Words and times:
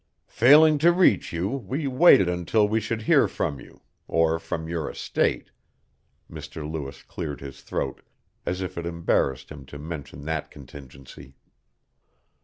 "Failing 0.33 0.79
to 0.79 0.91
reach 0.91 1.31
you 1.31 1.47
we 1.47 1.85
waited 1.85 2.27
until 2.27 2.67
we 2.67 2.79
should 2.79 3.03
hear 3.03 3.27
from 3.27 3.59
you 3.59 3.83
or 4.07 4.39
from 4.39 4.67
your 4.67 4.89
estate." 4.89 5.51
Mr. 6.27 6.67
Lewis 6.67 7.03
cleared 7.03 7.39
his 7.41 7.61
throat 7.61 8.01
as 8.43 8.63
if 8.63 8.79
it 8.79 8.87
embarrassed 8.87 9.51
him 9.51 9.63
to 9.67 9.77
mention 9.77 10.25
that 10.25 10.49
contingency. 10.49 11.35